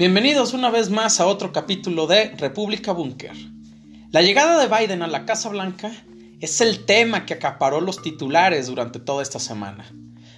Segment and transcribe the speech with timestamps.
[0.00, 3.36] Bienvenidos una vez más a otro capítulo de República Búnker.
[4.10, 5.92] La llegada de Biden a la Casa Blanca
[6.40, 9.92] es el tema que acaparó los titulares durante toda esta semana.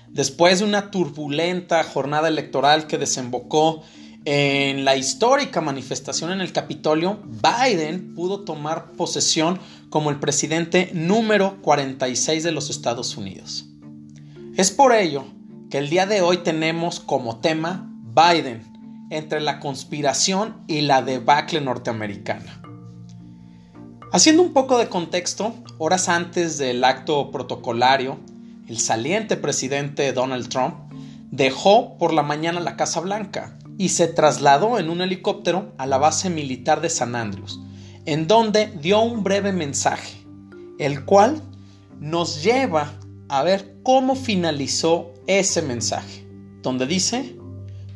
[0.08, 3.84] Después de una turbulenta jornada electoral que desembocó
[4.24, 9.60] en la histórica manifestación en el Capitolio, Biden pudo tomar posesión
[9.90, 13.66] como el presidente número 46 de los Estados Unidos.
[14.56, 15.24] Es por ello
[15.70, 18.71] que el día de hoy tenemos como tema Biden,
[19.12, 22.62] entre la conspiración y la debacle norteamericana.
[24.10, 28.18] Haciendo un poco de contexto, horas antes del acto protocolario,
[28.68, 30.74] el saliente presidente Donald Trump
[31.30, 35.98] dejó por la mañana la Casa Blanca y se trasladó en un helicóptero a la
[35.98, 37.60] base militar de San Andrews,
[38.06, 40.24] en donde dio un breve mensaje,
[40.78, 41.42] el cual
[42.00, 42.92] nos lleva
[43.28, 46.26] a ver cómo finalizó ese mensaje,
[46.62, 47.36] donde dice,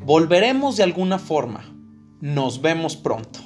[0.07, 1.65] Volveremos de alguna forma.
[2.21, 3.41] Nos vemos pronto.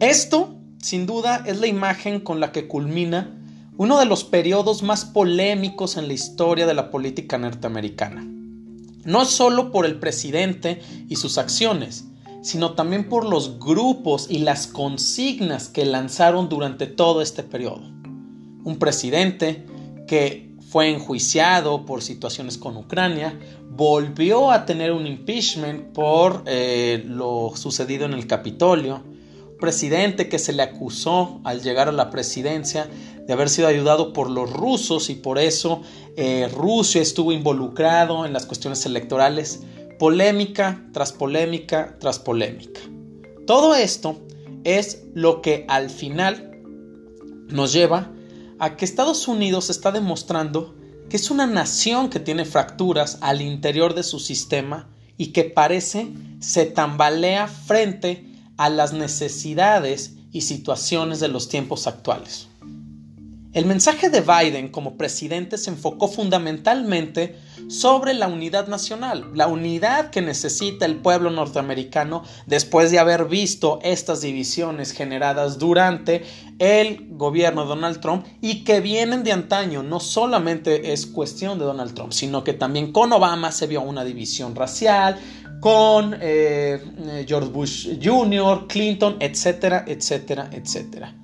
[0.00, 3.38] Esto, sin duda, es la imagen con la que culmina
[3.76, 8.26] uno de los periodos más polémicos en la historia de la política norteamericana.
[9.04, 10.80] No solo por el presidente
[11.10, 12.06] y sus acciones,
[12.40, 17.82] sino también por los grupos y las consignas que lanzaron durante todo este periodo.
[18.64, 19.66] Un presidente
[20.08, 27.52] que fue enjuiciado por situaciones con Ucrania, volvió a tener un impeachment por eh, lo
[27.56, 29.02] sucedido en el Capitolio,
[29.60, 32.88] presidente que se le acusó al llegar a la presidencia
[33.26, 35.82] de haber sido ayudado por los rusos y por eso
[36.16, 39.60] eh, Rusia estuvo involucrado en las cuestiones electorales,
[39.98, 42.80] polémica tras polémica tras polémica.
[43.46, 44.16] Todo esto
[44.64, 46.62] es lo que al final
[47.48, 48.10] nos lleva
[48.58, 50.74] a que Estados Unidos está demostrando
[51.08, 56.10] que es una nación que tiene fracturas al interior de su sistema y que parece
[56.40, 58.26] se tambalea frente
[58.56, 62.48] a las necesidades y situaciones de los tiempos actuales.
[63.52, 67.36] El mensaje de Biden como presidente se enfocó fundamentalmente
[67.68, 73.78] sobre la unidad nacional, la unidad que necesita el pueblo norteamericano después de haber visto
[73.82, 76.24] estas divisiones generadas durante
[76.58, 79.82] el gobierno de Donald Trump y que vienen de antaño.
[79.82, 84.02] No solamente es cuestión de Donald Trump, sino que también con Obama se vio una
[84.02, 85.18] división racial,
[85.60, 91.14] con eh, eh, George Bush Jr., Clinton, etcétera, etcétera, etcétera.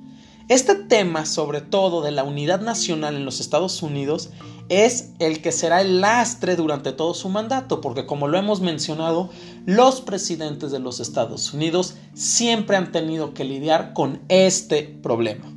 [0.49, 4.31] Este tema, sobre todo de la unidad nacional en los Estados Unidos,
[4.71, 9.29] es el que será el lastre durante todo su mandato, porque como lo hemos mencionado,
[9.67, 15.53] los presidentes de los Estados Unidos siempre han tenido que lidiar con este problema.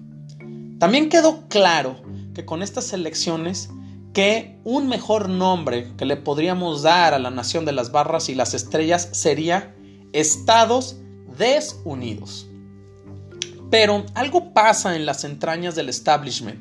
[0.77, 1.95] También quedó claro
[2.33, 3.69] que con estas elecciones
[4.11, 8.35] que un mejor nombre que le podríamos dar a la nación de las barras y
[8.35, 9.73] las estrellas sería
[10.11, 10.97] Estados
[11.37, 12.50] Desunidos.
[13.71, 16.59] Pero algo pasa en las entrañas del establishment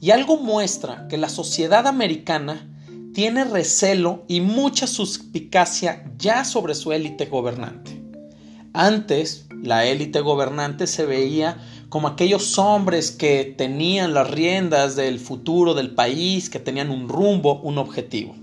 [0.00, 2.66] y algo muestra que la sociedad americana
[3.12, 8.00] tiene recelo y mucha suspicacia ya sobre su élite gobernante.
[8.72, 11.58] Antes, la élite gobernante se veía
[11.90, 17.60] como aquellos hombres que tenían las riendas del futuro del país, que tenían un rumbo,
[17.60, 18.34] un objetivo.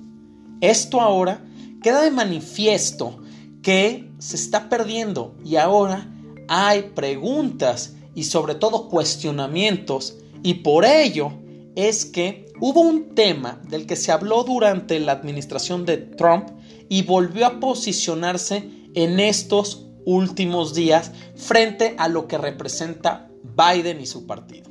[0.62, 1.42] Esto ahora
[1.82, 3.24] queda de manifiesto
[3.64, 6.08] que se está perdiendo y ahora
[6.48, 11.32] hay preguntas y sobre todo cuestionamientos y por ello
[11.76, 16.50] es que hubo un tema del que se habló durante la administración de Trump
[16.90, 24.06] y volvió a posicionarse en estos últimos días frente a lo que representa Biden y
[24.06, 24.70] su partido.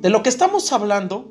[0.00, 1.30] De lo que estamos hablando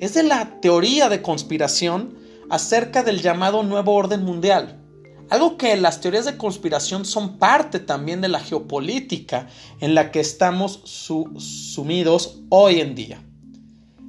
[0.00, 2.18] es de la teoría de conspiración
[2.50, 4.83] acerca del llamado nuevo orden mundial,
[5.30, 9.48] algo que las teorías de conspiración son parte también de la geopolítica
[9.80, 13.22] en la que estamos sumidos hoy en día.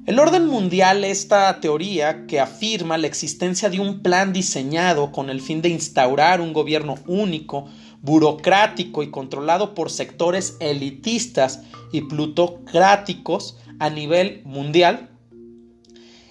[0.06, 5.42] El orden mundial, esta teoría que afirma la existencia de un plan diseñado con el
[5.42, 7.66] fin de instaurar un gobierno único,
[8.04, 15.10] burocrático y controlado por sectores elitistas y plutocráticos a nivel mundial,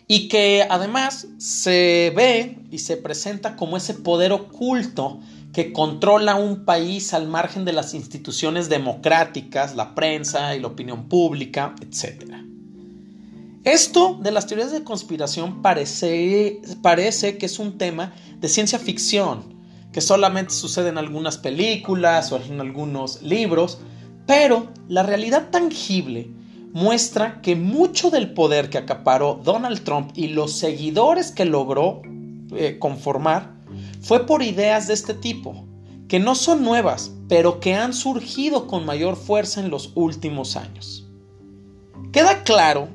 [0.07, 5.21] y que además se ve y se presenta como ese poder oculto
[5.53, 11.09] que controla un país al margen de las instituciones democráticas, la prensa y la opinión
[11.09, 12.35] pública, etc.
[13.63, 19.55] Esto de las teorías de conspiración parece, parece que es un tema de ciencia ficción,
[19.93, 23.79] que solamente sucede en algunas películas o en algunos libros,
[24.27, 26.31] pero la realidad tangible
[26.75, 32.03] muestra que mucho del poder que acaparó Donald Trump y los seguidores que logró
[32.53, 33.55] eh, conformar
[34.01, 35.65] fue por ideas de este tipo,
[36.09, 41.09] que no son nuevas, pero que han surgido con mayor fuerza en los últimos años.
[42.13, 42.89] Queda claro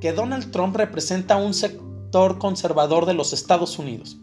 [0.00, 4.18] que Donald Trump representa un sector conservador de los Estados Unidos.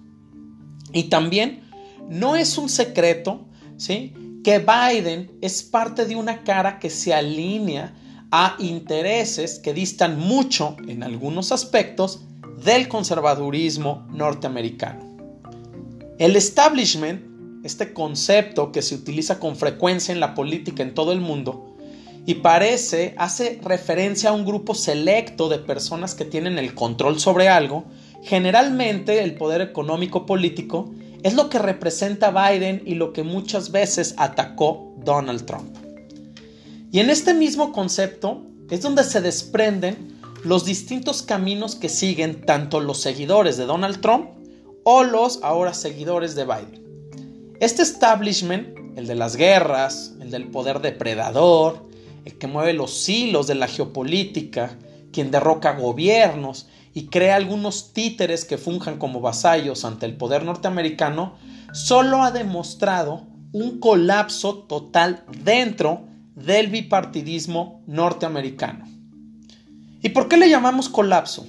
[0.92, 1.69] Y también
[2.09, 3.45] no es un secreto
[3.77, 4.13] ¿sí?
[4.44, 7.95] que Biden es parte de una cara que se alinea
[8.32, 12.22] a intereses que distan mucho en algunos aspectos
[12.64, 15.06] del conservadurismo norteamericano.
[16.18, 17.22] El establishment,
[17.64, 21.76] este concepto que se utiliza con frecuencia en la política en todo el mundo,
[22.26, 27.48] y parece, hace referencia a un grupo selecto de personas que tienen el control sobre
[27.48, 27.86] algo,
[28.22, 30.92] generalmente el poder económico político,
[31.24, 35.87] es lo que representa Biden y lo que muchas veces atacó Donald Trump.
[36.98, 38.42] Y en este mismo concepto
[38.72, 44.32] es donde se desprenden los distintos caminos que siguen tanto los seguidores de Donald Trump
[44.84, 47.54] o los ahora seguidores de Biden.
[47.60, 51.88] Este establishment, el de las guerras, el del poder depredador,
[52.26, 54.80] el que mueve los hilos de la geopolítica,
[55.14, 61.36] quien derroca gobiernos y crea algunos títeres que funjan como vasallos ante el poder norteamericano,
[61.74, 68.86] solo ha demostrado un colapso total dentro del bipartidismo norteamericano.
[70.04, 71.48] ¿Y por qué le llamamos colapso?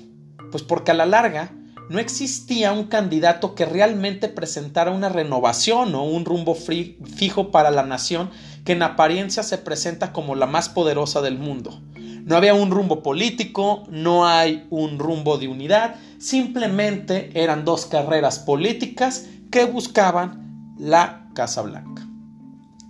[0.51, 1.53] Pues porque a la larga
[1.91, 7.83] no existía un candidato que realmente presentara una renovación o un rumbo fijo para la
[7.83, 8.31] nación
[8.65, 11.83] que en apariencia se presenta como la más poderosa del mundo.
[12.25, 18.39] No había un rumbo político, no hay un rumbo de unidad, simplemente eran dos carreras
[18.39, 22.07] políticas que buscaban la Casa Blanca.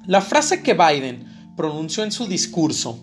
[0.06, 3.00] La frase que Biden pronunció en su discurso,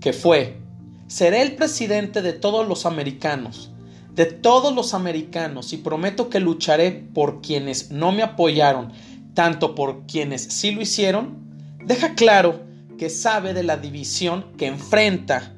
[0.00, 0.60] que fue,
[1.08, 3.72] seré el presidente de todos los americanos,
[4.14, 8.92] de todos los americanos y prometo que lucharé por quienes no me apoyaron,
[9.34, 11.36] tanto por quienes sí lo hicieron,
[11.84, 12.60] deja claro
[12.96, 15.56] que sabe de la división que enfrenta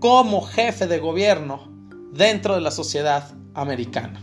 [0.00, 1.70] como jefe de gobierno
[2.12, 4.20] dentro de la sociedad americana.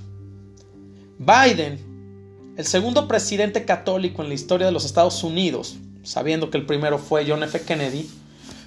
[1.18, 6.66] Biden, el segundo presidente católico en la historia de los Estados Unidos, sabiendo que el
[6.66, 7.60] primero fue John F.
[7.64, 8.10] Kennedy,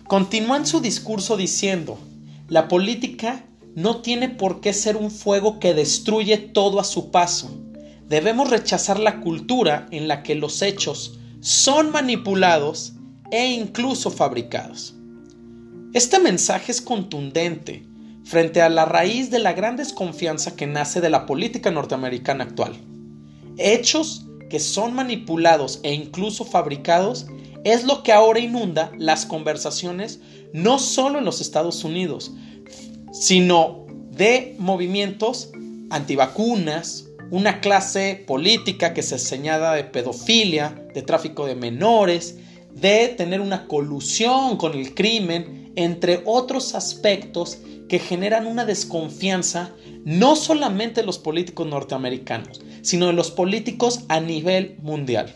[0.07, 1.99] continúa en su discurso diciendo,
[2.49, 7.59] la política no tiene por qué ser un fuego que destruye todo a su paso.
[8.07, 12.93] Debemos rechazar la cultura en la que los hechos son manipulados
[13.31, 14.95] e incluso fabricados.
[15.95, 17.87] Este mensaje es contundente
[18.23, 22.75] frente a la raíz de la gran desconfianza que nace de la política norteamericana actual.
[23.57, 27.27] Hechos que son manipulados e incluso fabricados
[27.65, 30.21] es lo que ahora inunda las conversaciones
[30.53, 32.33] no solo en los Estados Unidos,
[33.13, 35.51] sino de movimientos
[35.91, 42.37] antivacunas, una clase política que se señala de pedofilia, de tráfico de menores,
[42.75, 49.73] de tener una colusión con el crimen, entre otros aspectos que generan una desconfianza
[50.05, 55.35] no solamente de los políticos norteamericanos, sino de los políticos a nivel mundial.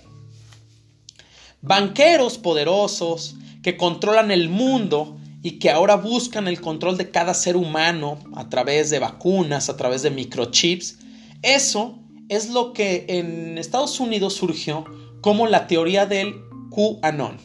[1.61, 7.57] Banqueros poderosos que controlan el mundo y que ahora buscan el control de cada ser
[7.57, 10.99] humano a través de vacunas, a través de microchips,
[11.43, 14.85] eso es lo que en Estados Unidos surgió
[15.21, 16.37] como la teoría del
[16.71, 17.39] QAnon,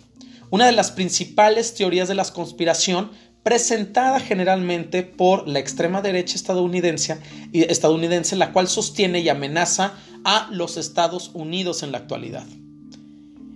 [0.51, 3.11] una de las principales teorías de la conspiración
[3.43, 7.17] presentada generalmente por la extrema derecha estadounidense,
[7.53, 12.45] estadounidense, la cual sostiene y amenaza a los Estados Unidos en la actualidad.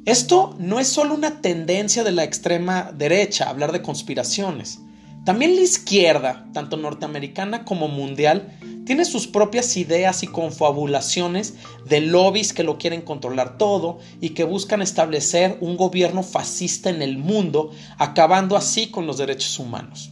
[0.06, 4.80] Esto no es solo una tendencia de la extrema derecha, hablar de conspiraciones.
[5.26, 11.54] También la izquierda, tanto norteamericana como mundial, tiene sus propias ideas y confabulaciones
[11.88, 17.02] de lobbies que lo quieren controlar todo y que buscan establecer un gobierno fascista en
[17.02, 20.12] el mundo, acabando así con los derechos humanos.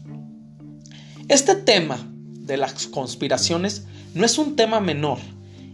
[1.28, 1.98] Este tema
[2.30, 5.18] de las conspiraciones no es un tema menor,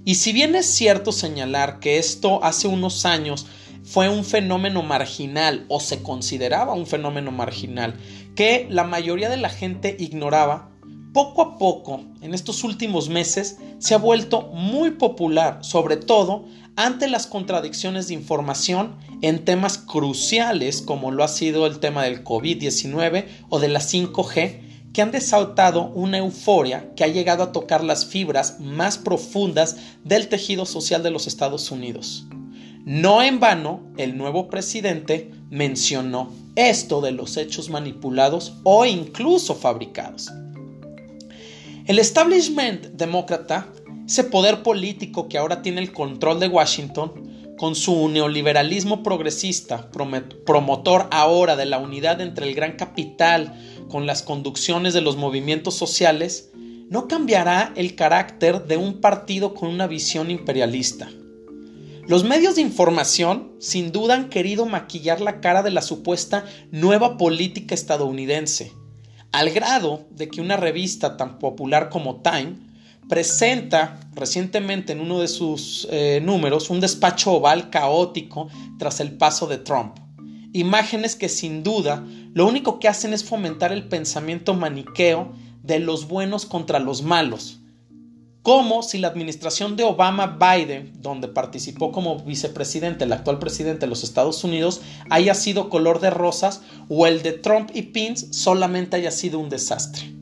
[0.03, 3.46] y si bien es cierto señalar que esto hace unos años
[3.84, 7.96] fue un fenómeno marginal o se consideraba un fenómeno marginal
[8.38, 10.70] que la mayoría de la gente ignoraba,
[11.12, 17.10] poco a poco en estos últimos meses se ha vuelto muy popular, sobre todo ante
[17.10, 23.25] las contradicciones de información en temas cruciales como lo ha sido el tema del COVID-19
[23.50, 28.06] o de la 5G, que han desaltado una euforia que ha llegado a tocar las
[28.06, 32.27] fibras más profundas del tejido social de los Estados Unidos.
[32.86, 40.32] No en vano, el nuevo presidente mencionó esto de los hechos manipulados o incluso fabricados.
[41.86, 43.68] El establishment demócrata,
[44.06, 47.27] ese poder político que ahora tiene el control de Washington,
[47.58, 53.54] con su neoliberalismo progresista, promotor ahora de la unidad entre el gran capital
[53.89, 56.51] con las conducciones de los movimientos sociales,
[56.89, 61.10] no cambiará el carácter de un partido con una visión imperialista.
[62.07, 67.17] Los medios de información sin duda han querido maquillar la cara de la supuesta nueva
[67.17, 68.71] política estadounidense,
[69.33, 72.55] al grado de que una revista tan popular como Time
[73.09, 78.47] presenta recientemente en uno de sus eh, números un despacho oval caótico
[78.79, 79.97] tras el paso de Trump.
[80.53, 86.07] Imágenes que sin duda lo único que hacen es fomentar el pensamiento maniqueo de los
[86.07, 87.59] buenos contra los malos.
[88.48, 94.06] Como si la administración de Obama-Biden, donde participó como vicepresidente el actual presidente de los
[94.06, 99.12] Estados Unidos, haya sido color de rosas o el de Trump y Pence solamente haya
[99.12, 100.13] sido un desastre.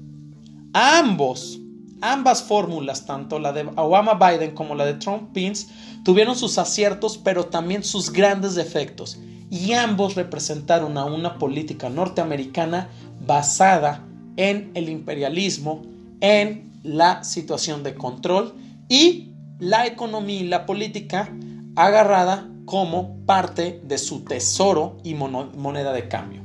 [0.74, 1.60] ambos
[2.02, 5.68] Ambas fórmulas, tanto la de Obama-Biden como la de Trump-Pence,
[6.04, 9.20] tuvieron sus aciertos, pero también sus grandes defectos,
[9.52, 12.90] y ambos representaron a una política norteamericana
[13.24, 14.04] basada
[14.36, 15.84] en el imperialismo,
[16.22, 18.56] en la situación de control
[18.88, 21.30] y la economía y la política
[21.76, 26.42] agarrada como parte de su tesoro y moneda de cambio.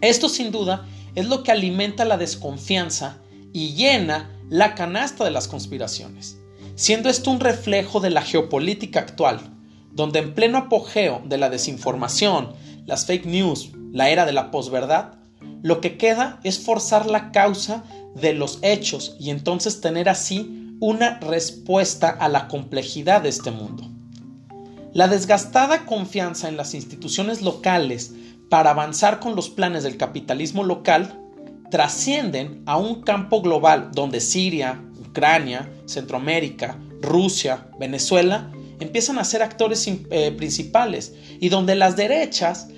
[0.00, 3.18] Esto sin duda es lo que alimenta la desconfianza
[3.52, 6.38] y llena la canasta de las conspiraciones,
[6.74, 9.40] siendo esto un reflejo de la geopolítica actual,
[9.92, 12.52] donde en pleno apogeo de la desinformación,
[12.84, 15.14] las fake news, la era de la posverdad,
[15.62, 17.84] lo que queda es forzar la causa
[18.14, 23.88] de los hechos y entonces tener así una respuesta a la complejidad de este mundo.
[24.92, 28.12] La desgastada confianza en las instituciones locales
[28.48, 31.20] para avanzar con los planes del capitalismo local
[31.70, 39.86] trascienden a un campo global donde Siria, Ucrania, Centroamérica, Rusia, Venezuela empiezan a ser actores
[39.88, 42.68] eh, principales y donde las derechas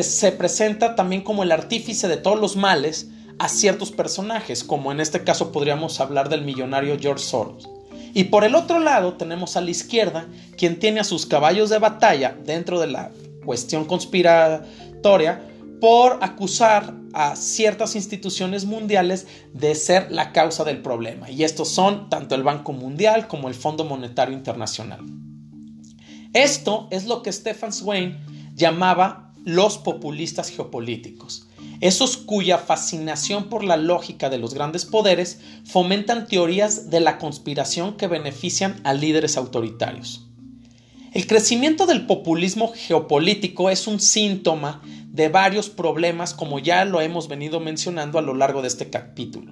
[0.00, 5.00] se presenta también como el artífice de todos los males a ciertos personajes, como en
[5.00, 7.68] este caso podríamos hablar del millonario George Soros.
[8.14, 10.26] Y por el otro lado tenemos a la izquierda,
[10.56, 13.10] quien tiene a sus caballos de batalla dentro de la
[13.44, 15.42] cuestión conspiratoria
[15.80, 21.30] por acusar a ciertas instituciones mundiales de ser la causa del problema.
[21.30, 25.00] Y estos son tanto el Banco Mundial como el Fondo Monetario Internacional.
[26.32, 28.18] Esto es lo que Stefan Swain
[28.54, 31.46] llamaba los populistas geopolíticos,
[31.80, 37.96] esos cuya fascinación por la lógica de los grandes poderes fomentan teorías de la conspiración
[37.96, 40.26] que benefician a líderes autoritarios.
[41.12, 47.26] El crecimiento del populismo geopolítico es un síntoma de varios problemas como ya lo hemos
[47.26, 49.50] venido mencionando a lo largo de este capítulo.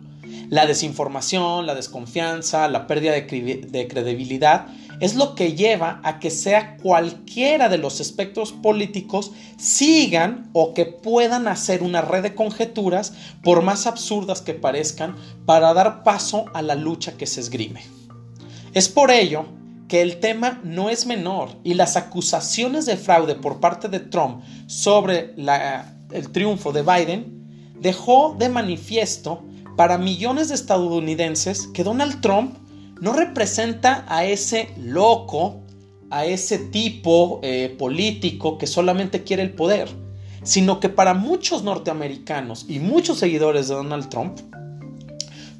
[0.50, 4.66] La desinformación, la desconfianza, la pérdida de, credibilidad
[5.00, 10.86] es lo que lleva a que sea cualquiera de los espectros políticos sigan o que
[10.86, 16.62] puedan hacer una red de conjeturas, por más absurdas que parezcan, para dar paso a
[16.62, 17.82] la lucha que se esgrime.
[18.72, 19.46] Es por ello
[19.88, 24.42] que el tema no es menor y las acusaciones de fraude por parte de Trump
[24.66, 29.44] sobre el triunfo de Biden dejó de manifiesto
[29.76, 32.56] para millones de estadounidenses que Donald Trump
[33.00, 35.60] no representa a ese loco,
[36.10, 39.88] a ese tipo eh, político que solamente quiere el poder,
[40.42, 44.38] sino que para muchos norteamericanos y muchos seguidores de Donald Trump,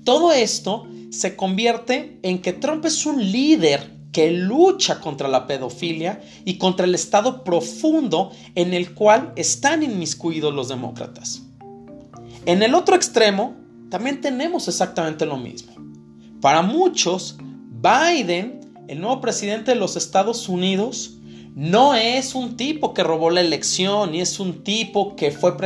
[0.05, 6.23] todo esto se convierte en que Trump es un líder que lucha contra la pedofilia
[6.45, 11.43] y contra el estado profundo en el cual están inmiscuidos los demócratas.
[12.47, 13.57] En el otro extremo,
[13.91, 15.73] también tenemos exactamente lo mismo.
[16.45, 21.17] Para muchos, Biden, el nuevo presidente de los Estados Unidos,
[21.55, 25.57] no es un tipo que robó la elección, ni es un tipo que fue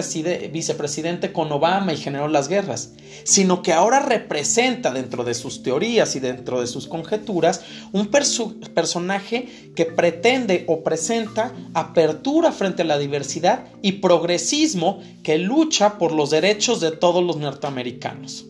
[0.53, 2.93] vicepresidente con Obama y generó las guerras,
[3.25, 9.73] sino que ahora representa dentro de sus teorías y dentro de sus conjeturas un personaje
[9.75, 16.31] que pretende o presenta apertura frente a la diversidad y progresismo que lucha por los
[16.31, 18.47] derechos de todos los norteamericanos.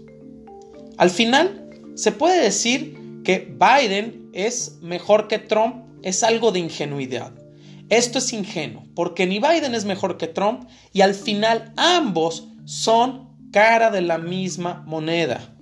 [0.98, 1.67] Al final,
[1.98, 7.32] se puede decir que Biden es mejor que Trump es algo de ingenuidad.
[7.88, 13.50] Esto es ingenuo, porque ni Biden es mejor que Trump y al final ambos son
[13.50, 15.56] cara de la misma moneda.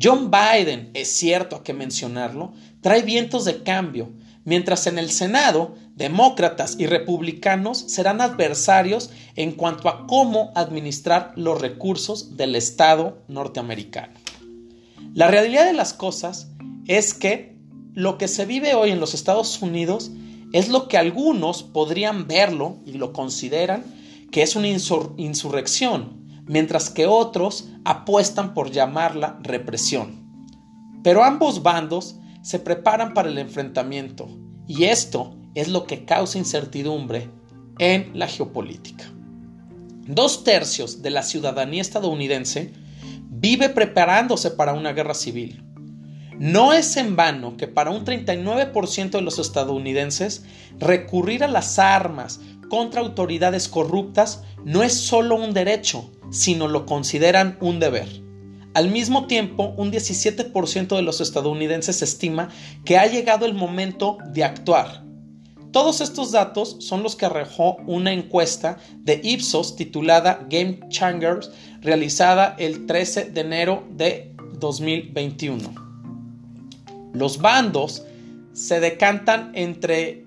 [0.00, 4.12] John Biden, es cierto, que mencionarlo, trae vientos de cambio,
[4.44, 11.60] mientras en el Senado, demócratas y republicanos serán adversarios en cuanto a cómo administrar los
[11.60, 14.29] recursos del Estado norteamericano.
[15.12, 16.52] La realidad de las cosas
[16.86, 17.56] es que
[17.94, 20.12] lo que se vive hoy en los Estados Unidos
[20.52, 23.84] es lo que algunos podrían verlo y lo consideran
[24.30, 30.30] que es una insurrección, mientras que otros apuestan por llamarla represión.
[31.02, 34.28] Pero ambos bandos se preparan para el enfrentamiento
[34.68, 37.30] y esto es lo que causa incertidumbre
[37.78, 39.10] en la geopolítica.
[40.06, 42.72] Dos tercios de la ciudadanía estadounidense
[43.40, 45.64] vive preparándose para una guerra civil.
[46.38, 50.44] No es en vano que para un 39% de los estadounidenses
[50.78, 57.56] recurrir a las armas contra autoridades corruptas no es solo un derecho, sino lo consideran
[57.60, 58.08] un deber.
[58.74, 62.50] Al mismo tiempo, un 17% de los estadounidenses estima
[62.84, 65.09] que ha llegado el momento de actuar.
[65.72, 71.50] Todos estos datos son los que arrojó una encuesta de Ipsos titulada Game Changers
[71.80, 75.90] realizada el 13 de enero de 2021
[77.12, 78.04] los bandos
[78.52, 80.24] se decantan entre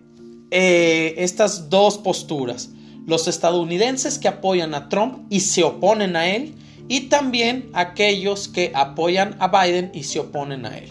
[0.52, 2.70] eh, estas dos posturas.
[3.06, 6.56] Los estadounidenses que apoyan a Trump y se oponen a él
[6.88, 10.90] y también aquellos que apoyan a Biden y se oponen a él.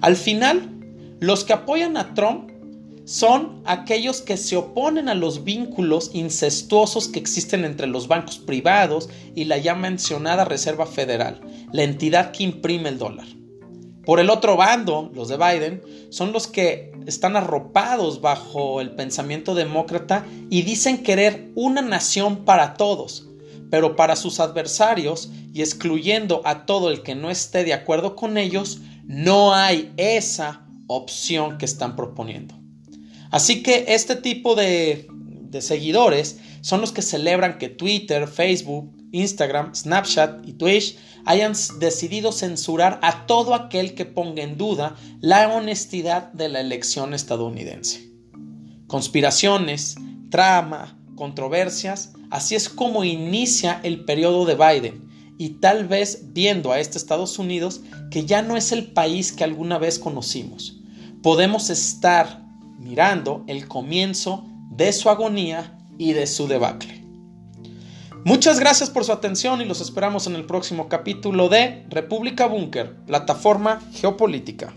[0.00, 0.70] Al final,
[1.20, 2.50] los que apoyan a Trump
[3.06, 9.08] son aquellos que se oponen a los vínculos incestuosos que existen entre los bancos privados
[9.36, 11.40] y la ya mencionada Reserva Federal,
[11.72, 13.28] la entidad que imprime el dólar.
[14.04, 19.54] Por el otro bando, los de Biden, son los que están arropados bajo el pensamiento
[19.54, 23.28] demócrata y dicen querer una nación para todos,
[23.70, 28.36] pero para sus adversarios y excluyendo a todo el que no esté de acuerdo con
[28.36, 32.65] ellos, no hay esa opción que están proponiendo.
[33.30, 35.08] Así que este tipo de,
[35.60, 42.98] seguidores son los que celebran que Twitter, Facebook, Instagram, Snapchat y Twitch hayan decidido censurar
[43.02, 48.10] a todo aquel que ponga en duda la honestidad de la elección estadounidense.
[48.86, 49.96] Conspiraciones,
[50.30, 55.06] trama, controversias, así es como inicia el periodo de Biden
[55.38, 59.44] y tal vez viendo a este Estados Unidos que ya no es el país que
[59.44, 60.76] alguna vez conocimos.
[61.22, 62.45] Podemos estar
[62.86, 67.02] mirando el comienzo de su agonía y de su debacle.
[68.24, 72.96] Muchas gracias por su atención y los esperamos en el próximo capítulo de República Búnker,
[73.06, 74.72] plataforma geopolítica.